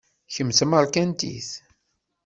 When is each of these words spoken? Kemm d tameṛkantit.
Kemm 0.33 0.51
d 0.51 0.55
tameṛkantit. 0.57 1.49